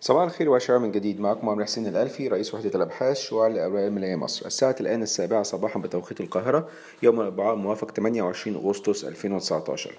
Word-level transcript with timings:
صباح 0.00 0.22
الخير 0.22 0.48
وعشرة 0.48 0.78
من 0.78 0.92
جديد 0.92 1.20
معكم 1.20 1.48
عمرو 1.48 1.64
حسين 1.64 1.86
الألفي 1.86 2.28
رئيس 2.28 2.54
وحدة 2.54 2.70
الأبحاث 2.74 3.18
شعاع 3.18 3.46
الأوراق 3.46 3.84
المالية 3.84 4.16
مصر. 4.16 4.46
الساعة 4.46 4.76
الآن 4.80 5.02
السابعة 5.02 5.42
صباحا 5.42 5.80
بتوقيت 5.80 6.20
القاهرة 6.20 6.68
يوم 7.02 7.20
الأربعاء 7.20 7.54
موافق 7.54 7.90
28 7.90 8.56
أغسطس 8.56 9.04
2019 9.04 9.98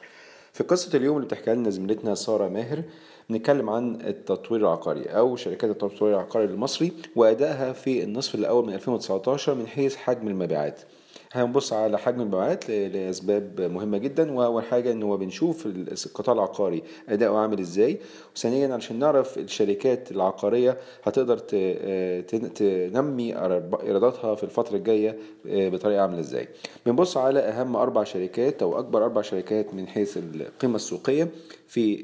في 0.53 0.63
قصة 0.63 0.97
اليوم 0.97 1.17
اللي 1.17 1.27
بتحكيها 1.27 1.55
لنا 1.55 1.69
زميلتنا 1.69 2.15
سارة 2.15 2.48
ماهر 2.48 2.84
بنتكلم 3.30 3.70
عن 3.70 4.02
التطوير 4.02 4.62
العقاري 4.62 5.04
أو 5.05 5.36
شركات 5.36 5.70
التطوير 5.70 6.14
العقاري 6.14 6.46
المصري 6.46 6.94
وأدائها 7.16 7.73
في 7.73 8.04
النصف 8.04 8.36
الأول 8.36 8.66
من 8.68 8.73
2019 8.73 9.54
من 9.54 9.68
حيث 9.68 9.96
حجم 9.96 10.28
المبيعات. 10.28 10.82
هنبص 11.43 11.73
على 11.73 11.97
حجم 11.97 12.21
المبيعات 12.21 12.70
لأسباب 12.70 13.61
مهمة 13.61 13.97
جدا 13.97 14.31
وأول 14.31 14.63
حاجة 14.63 14.91
إن 14.91 15.03
هو 15.03 15.17
بنشوف 15.17 15.65
القطاع 15.65 16.35
العقاري 16.35 16.83
أداؤه 17.09 17.38
عامل 17.38 17.59
إزاي. 17.59 17.97
وثانيا 18.35 18.73
علشان 18.73 18.99
نعرف 18.99 19.38
الشركات 19.38 20.12
العقارية 20.12 20.77
هتقدر 21.03 21.38
تنمي 22.49 23.35
إيراداتها 23.84 24.35
في 24.35 24.43
الفترة 24.43 24.76
الجاية 24.76 25.17
بطريقة 25.45 26.02
عاملة 26.02 26.20
إزاي. 26.20 26.48
بنبص 26.85 27.17
على 27.17 27.40
أهم 27.40 27.76
أربع 27.76 28.04
شركات 28.04 28.62
أو 28.63 28.79
أكبر 28.79 29.04
أربع 29.04 29.21
شركات 29.21 29.73
من 29.73 29.88
حيث 29.88 30.17
القيمة 30.17 30.76
السوقية 30.76 31.27
في 31.67 32.04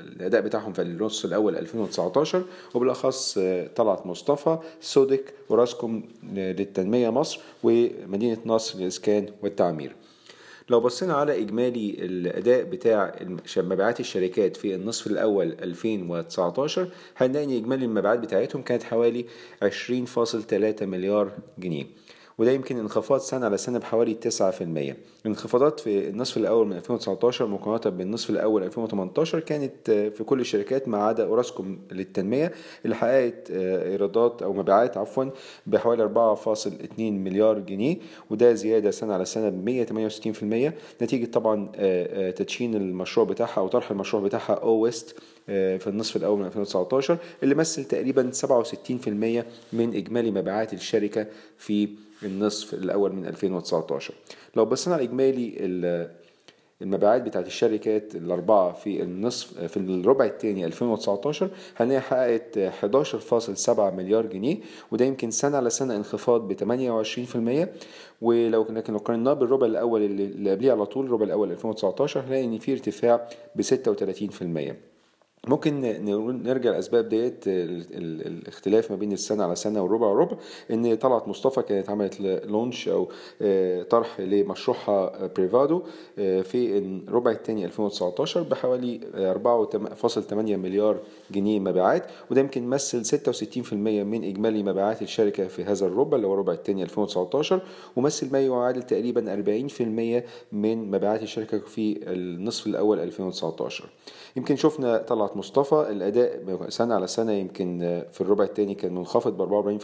الأداء 0.00 0.40
بتاعهم 0.40 0.72
في 0.72 0.82
النص 0.82 1.24
الأول 1.24 1.56
2019 1.56 2.42
وبالأخص 2.74 3.38
طلعت 3.76 4.06
مصطفى 4.06 4.58
سودك 4.80 5.34
وراسكوم 5.48 6.02
للتنمية 6.34 7.10
مصر 7.10 7.40
ومدينة 7.62 8.38
نصر 8.50 8.78
للاسكان 8.78 9.26
والتعمير. 9.42 9.96
لو 10.70 10.80
بصينا 10.80 11.14
على 11.14 11.38
إجمالي 11.42 11.96
الأداء 11.98 12.62
بتاع 12.62 13.14
مبيعات 13.56 14.00
الشركات 14.00 14.56
في 14.56 14.74
النصف 14.74 15.06
الأول 15.06 15.46
2019 15.62 16.88
هنلاقي 17.16 17.44
إن 17.44 17.56
إجمالي 17.56 17.84
المبيعات 17.84 18.18
بتاعتهم 18.18 18.62
كانت 18.62 18.82
حوالي 18.82 19.26
20.3 19.64 20.82
مليار 20.82 21.32
جنيه. 21.58 21.86
وده 22.40 22.50
يمكن 22.52 22.78
انخفاض 22.78 23.20
سنة 23.20 23.46
على 23.46 23.56
سنة 23.56 23.78
بحوالي 23.78 24.16
9% 24.50 24.62
الانخفاضات 25.24 25.80
في 25.80 26.08
النصف 26.08 26.36
الأول 26.36 26.66
من 26.66 26.76
2019 26.76 27.46
مقارنة 27.46 27.96
بالنصف 27.96 28.30
الأول 28.30 28.62
2018 28.62 29.40
كانت 29.40 29.90
في 29.90 30.24
كل 30.24 30.40
الشركات 30.40 30.88
ما 30.88 31.04
عدا 31.04 31.24
أوراسكوم 31.24 31.78
للتنمية 31.92 32.52
اللي 32.84 32.96
حققت 32.96 33.50
إيرادات 33.50 34.42
أو 34.42 34.52
مبيعات 34.52 34.96
عفوا 34.96 35.24
بحوالي 35.66 36.36
4.2 36.36 37.00
مليار 37.00 37.58
جنيه 37.58 37.96
وده 38.30 38.52
زيادة 38.54 38.90
سنة 38.90 39.14
على 39.14 39.24
سنة 39.24 39.48
ب 39.48 39.86
168% 41.00 41.02
نتيجة 41.02 41.30
طبعا 41.30 41.68
تدشين 42.30 42.74
المشروع 42.74 43.26
بتاعها 43.26 43.58
أو 43.60 43.68
طرح 43.68 43.90
المشروع 43.90 44.22
بتاعها 44.22 44.52
أو 44.52 44.78
ويست. 44.78 45.16
في 45.50 45.86
النصف 45.86 46.16
الأول 46.16 46.38
من 46.38 46.46
2019 46.46 47.18
اللي 47.42 47.54
مثل 47.54 47.84
تقريبا 47.84 48.30
67% 48.32 49.08
من 49.72 49.94
إجمالي 49.94 50.30
مبيعات 50.30 50.72
الشركة 50.72 51.26
في 51.58 51.88
النصف 52.22 52.74
الأول 52.74 53.12
من 53.12 53.26
2019 53.26 54.14
لو 54.56 54.64
بصينا 54.64 54.96
على 54.96 55.04
إجمالي 55.04 55.54
المبيعات 56.82 57.22
بتاعت 57.22 57.46
الشركات 57.46 58.14
الأربعة 58.14 58.72
في 58.72 59.02
النصف 59.02 59.64
في 59.64 59.76
الربع 59.76 60.24
الثاني 60.24 60.66
2019 60.66 61.50
هنلاقي 61.76 62.00
حققت 62.00 62.58
11.7 63.68 63.80
مليار 63.80 64.26
جنيه 64.26 64.56
وده 64.92 65.04
يمكن 65.04 65.30
سنة 65.30 65.56
على 65.56 65.70
سنة 65.70 65.96
انخفاض 65.96 66.48
ب 66.52 66.52
28% 67.64 67.68
ولو 68.22 68.66
لكن 68.70 68.92
لو 68.92 68.98
قارناه 68.98 69.32
بالربع 69.32 69.66
الأول 69.66 70.02
اللي 70.02 70.50
قبليه 70.50 70.72
على 70.72 70.86
طول 70.86 71.06
الربع 71.06 71.24
الأول 71.24 71.50
2019 71.50 72.20
هنلاقي 72.20 72.44
إن 72.44 72.58
في 72.58 72.72
ارتفاع 72.72 73.28
ب 73.56 73.62
36% 73.62 74.72
ممكن 75.48 75.80
نرجع 76.42 76.70
الاسباب 76.70 77.08
ديت 77.08 77.44
الاختلاف 77.46 78.90
ما 78.90 78.96
بين 78.96 79.12
السنة 79.12 79.44
على 79.44 79.56
سنة 79.56 79.82
والربع 79.82 80.06
وربع 80.06 80.36
إن 80.70 80.94
طلعت 80.94 81.28
مصطفى 81.28 81.62
كانت 81.62 81.90
عملت 81.90 82.20
لونش 82.20 82.88
أو 82.88 83.08
طرح 83.82 84.20
لمشروعها 84.20 85.26
بريفادو 85.36 85.82
في 86.16 86.78
الربع 87.08 87.30
الثاني 87.30 87.64
2019 87.64 88.42
بحوالي 88.42 89.00
4.8 89.34 90.32
مليار 90.34 90.98
جنيه 91.30 91.60
مبيعات 91.60 92.06
وده 92.30 92.40
يمكن 92.40 92.66
مثل 92.66 93.04
66% 93.04 93.72
من 93.72 94.24
إجمالي 94.24 94.62
مبيعات 94.62 95.02
الشركة 95.02 95.46
في 95.46 95.64
هذا 95.64 95.86
الربع 95.86 96.16
اللي 96.16 96.26
هو 96.26 96.34
الربع 96.34 96.52
الثاني 96.52 96.82
2019 96.82 97.60
ومثل 97.96 98.32
ما 98.32 98.40
يعادل 98.40 98.82
تقريبا 98.82 99.42
40% 99.70 99.82
من 100.52 100.90
مبيعات 100.90 101.22
الشركة 101.22 101.58
في 101.58 102.00
النصف 102.12 102.66
الأول 102.66 103.00
2019 103.00 103.88
يمكن 104.36 104.56
شفنا 104.56 104.98
طلعت 104.98 105.29
مصطفى 105.36 105.86
الأداء 105.90 106.40
سنة 106.68 106.94
على 106.94 107.06
سنة 107.06 107.32
يمكن 107.32 108.02
في 108.12 108.20
الربع 108.20 108.44
الثاني 108.44 108.74
كان 108.74 108.94
منخفض 108.94 109.36
ب 109.36 109.78
44% 109.78 109.82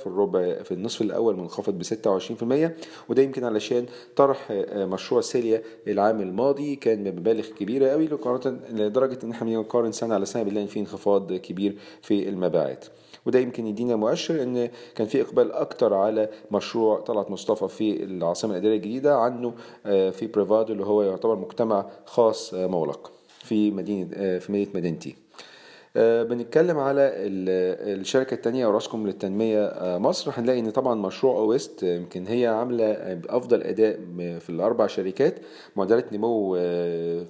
في 0.00 0.06
الربع 0.06 0.62
في 0.62 0.72
النصف 0.72 1.02
الأول 1.02 1.36
منخفض 1.36 1.78
ب 1.78 1.82
26% 1.82 2.70
وده 3.10 3.22
يمكن 3.22 3.44
علشان 3.44 3.86
طرح 4.16 4.52
مشروع 4.74 5.20
Celia 5.20 5.62
العام 5.88 6.20
الماضي 6.20 6.76
كان 6.76 7.04
بمبالغ 7.10 7.46
كبيرة 7.48 7.88
قوي 7.88 8.08
لدرجة 8.70 9.18
إن 9.24 9.30
إحنا 9.30 9.46
بنقارن 9.50 9.92
سنة 9.92 10.14
على 10.14 10.26
سنة 10.26 10.42
بنلاقي 10.42 10.66
فيه 10.66 10.80
انخفاض 10.80 11.32
كبير 11.32 11.76
في 12.02 12.28
المبيعات. 12.28 12.84
وده 13.26 13.38
يمكن 13.38 13.66
يدينا 13.66 13.96
مؤشر 13.96 14.42
إن 14.42 14.68
كان 14.94 15.06
في 15.06 15.20
إقبال 15.22 15.52
أكتر 15.52 15.94
على 15.94 16.28
مشروع 16.52 17.00
طلعت 17.00 17.30
مصطفى 17.30 17.68
في 17.68 18.04
العاصمة 18.04 18.52
الإدارية 18.52 18.76
الجديدة 18.76 19.16
عنه 19.16 19.52
في 19.84 20.26
Privado 20.34 20.72
اللي 20.72 20.86
هو 20.86 21.02
يعتبر 21.02 21.36
مجتمع 21.36 21.86
خاص 22.06 22.54
مغلق. 22.54 23.10
في 23.44 23.70
مدينة 23.70 24.38
في 24.38 24.52
مدينة 24.52 24.70
مدينتي. 24.74 25.16
بنتكلم 25.96 26.78
على 26.78 27.00
الشركة 27.14 28.34
التانية 28.34 28.66
أوراسكوم 28.66 29.06
للتنمية 29.06 29.72
مصر. 29.98 30.32
هنلاقي 30.34 30.58
إن 30.58 30.70
طبعا 30.70 30.94
مشروع 30.94 31.38
أويست 31.38 31.82
يمكن 31.82 32.26
هي 32.26 32.46
عاملة 32.46 32.84
أفضل 33.28 33.62
أداء 33.62 34.00
في 34.38 34.50
الأربع 34.50 34.86
شركات. 34.86 35.38
معدلات 35.76 36.12
نمو 36.12 36.54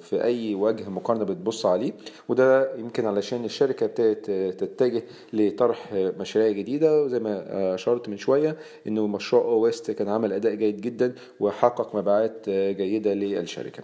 في 0.01 0.23
أي 0.25 0.55
وجه 0.55 0.91
مقارنة 0.91 1.25
بتبص 1.25 1.67
عليه. 1.67 1.93
وده 2.29 2.77
يمكن 2.77 3.07
علشان 3.07 3.45
الشركة 3.45 3.85
ابتدت 3.85 4.31
تتجه 4.61 5.03
لطرح 5.33 5.93
مشاريع 5.93 6.51
جديدة. 6.51 7.03
وزي 7.03 7.19
ما 7.19 7.45
أشرت 7.75 8.09
من 8.09 8.17
شوية 8.17 8.57
إنه 8.87 9.07
مشروع 9.07 9.45
أويست 9.45 9.91
كان 9.91 10.09
عمل 10.09 10.33
أداء 10.33 10.55
جيد 10.55 10.81
جدا 10.81 11.15
وحقق 11.41 11.97
مبيعات 11.97 12.51
جيدة 12.51 13.15
للشركة. 13.15 13.83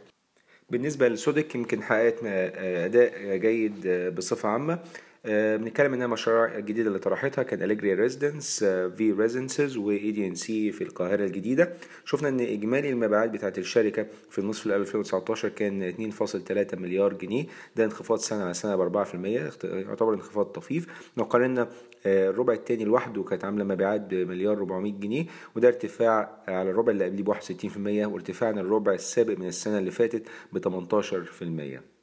بالنسبة 0.71 1.09
لسودك 1.09 1.55
يمكن 1.55 1.83
حققت 1.83 2.25
أداء 2.25 3.37
جيد 3.37 3.89
بصفة 4.17 4.49
عامة. 4.49 4.79
بنتكلم 5.27 5.95
إنها 5.95 6.07
مشاريع 6.07 6.59
الجديده 6.59 6.89
اللي 6.89 6.99
طرحتها 6.99 7.43
كان 7.43 7.63
Allegria 7.63 7.95
Residence 7.95 8.65
V 8.65 9.15
Residences 9.19 9.77
و 9.77 10.11
EDNC 10.11 10.73
في 10.73 10.85
القاهرة 10.85 11.25
الجديدة. 11.25 11.73
شفنا 12.05 12.29
إن 12.29 12.41
إجمالي 12.41 12.91
المبيعات 12.91 13.31
بتاعت 13.31 13.59
الشركة 13.59 14.07
في 14.31 14.39
النصف 14.39 14.67
الأول 14.67 14.81
2019 14.81 15.49
كان 15.49 15.93
2.3 15.93 16.75
مليار 16.79 17.13
جنيه. 17.13 17.45
ده 17.77 17.85
انخفاض 17.85 18.19
سنة 18.19 18.45
على 18.45 18.55
سنة 18.55 18.77
ب 18.77 19.05
4% 19.05 19.15
يعتبر 19.65 20.15
انخفاض 20.15 20.47
طفيف. 20.47 20.87
لو 21.17 21.25
قارنا 21.25 21.69
الربع 22.07 22.53
الثاني 22.53 22.85
لوحده 22.85 23.23
كانت 23.23 23.45
عاملة 23.45 23.65
مبيعات 23.65 24.01
بمليار 24.01 24.53
400 24.57 24.93
جنيه 24.93 25.27
وده 25.57 25.69
ارتفاع 25.69 26.43
على 26.49 26.71
الربع 26.71 26.93
اللي 26.93 27.05
قبليه 27.05 27.23
ب 27.25 27.29
61% 27.29 28.13
وارتفاع 28.13 28.49
عن 28.49 28.59
الربع 28.59 28.93
السابق 28.93 29.39
من 29.39 29.47
السنة 29.47 29.79
اللي 29.79 29.91
فاتت 29.91 30.23
ب 30.53 30.59
18% 31.79 31.96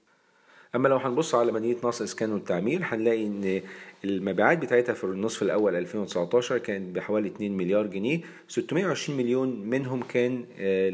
أما 0.75 0.87
لو 0.87 0.97
هنبص 0.97 1.35
على 1.35 1.51
مدينة 1.51 1.77
نصر 1.83 2.03
إسكان 2.03 2.31
والتعمير 2.31 2.79
هنلاقي 2.83 3.25
إن 3.27 3.61
المبيعات 4.05 4.57
بتاعتها 4.57 4.93
في 4.93 5.03
النصف 5.03 5.41
الأول 5.43 5.75
2019 5.75 6.57
كانت 6.57 6.95
بحوالي 6.95 7.27
2 7.27 7.57
مليار 7.57 7.87
جنيه. 7.87 8.19
620 8.47 9.17
مليون 9.17 9.69
منهم 9.69 10.03
كان 10.03 10.45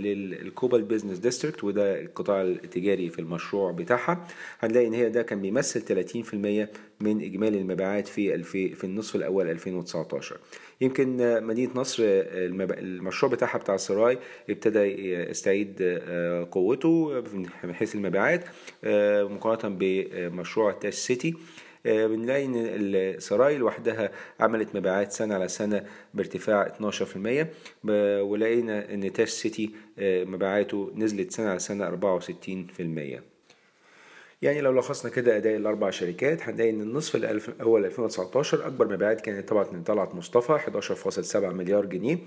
لل 0.02 0.22
Cobalt 0.22 0.82
Business 0.82 1.18
District 1.18 1.64
وده 1.64 2.02
القطاع 2.02 2.42
التجاري 2.42 3.10
في 3.10 3.20
المشروع 3.20 3.72
بتاعها. 3.72 4.28
هنلاقي 4.60 4.88
إن 4.88 4.94
هي 4.94 5.10
ده 5.10 5.22
كان 5.22 5.42
بيمثل 5.42 5.82
30% 5.82 6.68
من 7.02 7.22
إجمالي 7.22 7.58
المبيعات 7.58 8.08
في 8.08 8.44
في 8.76 8.84
النصف 8.84 9.16
الأول 9.16 9.50
2019 9.50 10.38
يمكن 10.82 11.18
مدينة 11.44 11.72
نصر 11.76 12.04
المشروع 12.04 13.32
بتاعها 13.32 13.58
بتاع 13.58 13.76
السراي 13.76 14.18
ابتدى 14.50 14.80
يستعيد 15.30 15.82
قوته 16.52 17.24
من 17.64 17.74
حيث 17.74 17.96
المبيعات 17.96 18.46
مقارنة 19.32 19.76
بمشروع 19.80 20.72
تاش 20.72 20.94
سيتي. 20.94 21.34
بنلاقي 21.86 22.46
إن 22.46 22.54
السراي 22.56 23.58
لوحدها 23.58 24.12
عملت 24.40 24.76
مبيعات 24.76 25.12
سنة 25.12 25.36
على 25.36 25.48
سنة 25.48 25.86
بارتفاع 26.14 26.68
12% 26.68 27.90
ولقينا 28.22 28.94
إن 28.94 29.14
تاش 29.14 29.30
سيتي 29.30 29.72
مبيعاته 30.02 30.92
نزلت 30.96 31.32
سنة 31.32 31.50
على 31.50 31.60
سنة 31.60 31.86
64% 33.20 33.39
يعني 34.42 34.62
لو 34.62 34.72
لخصنا 34.72 35.12
كده 35.12 35.38
أداء 35.38 35.56
الأربع 35.56 35.90
شركات 35.90 36.44
هنلاقي 36.44 36.70
إن 36.70 36.82
النصف 36.82 37.16
الأول 37.16 37.86
2019 37.86 38.68
أكبر 38.68 38.88
مبيعات 38.94 39.22
كانت 39.22 39.50
طبعا 39.50 39.66
من 39.72 39.84
طلعت 39.84 40.16
مصطفى 40.16 40.60
11.7 40.60 41.36
مليار 41.36 41.86
جنيه. 41.86 42.18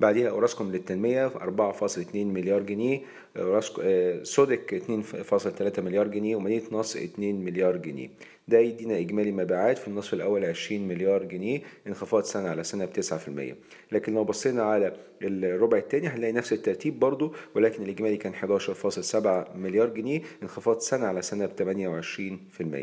بعديها 0.00 0.30
أوراسكوم 0.30 0.72
للتنمية 0.72 1.28
4.2 1.28 2.14
مليار 2.14 2.62
جنيه 2.62 3.00
آه، 3.36 4.22
سودك 4.22 4.74
2.3 4.74 5.80
مليار 5.80 6.08
جنيه 6.08 6.36
ومدينة 6.36 6.62
نصر 6.72 6.98
2 6.98 7.44
مليار 7.44 7.76
جنيه. 7.76 8.08
ده 8.48 8.58
يدينا 8.58 8.98
إجمالي 8.98 9.32
مبيعات 9.32 9.78
في 9.78 9.88
النصف 9.88 10.14
الأول 10.14 10.44
20 10.44 10.88
مليار 10.88 11.22
جنيه 11.22 11.60
انخفاض 11.86 12.22
سنة 12.22 12.48
على 12.48 12.64
سنة 12.64 12.84
ب 12.84 12.92
9% 12.92 13.92
لكن 13.92 14.14
لو 14.14 14.24
بصينا 14.24 14.62
على 14.62 14.96
الربع 15.22 15.78
الثاني 15.78 16.08
هنلاقي 16.08 16.32
نفس 16.32 16.52
الترتيب 16.52 16.98
برضو 17.00 17.34
ولكن 17.54 17.82
الإجمالي 17.82 18.16
كان 18.16 18.32
11.7 18.34 19.56
مليار 19.56 19.88
جنيه 19.88 20.22
انخفاض 20.42 20.78
سنة 20.78 21.06
على 21.06 21.22
سنة 21.22 21.46
ب 21.46 21.50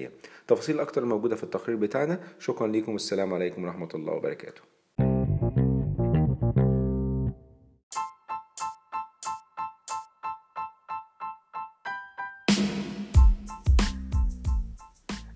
28% 0.07 0.09
تفاصيل 0.47 0.79
أكتر 0.79 1.05
موجودة 1.05 1.35
في 1.35 1.43
التقرير 1.43 1.77
بتاعنا. 1.77 2.19
شكرا 2.39 2.67
لكم 2.67 2.91
والسلام 2.91 3.33
عليكم 3.33 3.63
ورحمة 3.63 3.89
الله 3.95 4.13
وبركاته. 4.13 4.80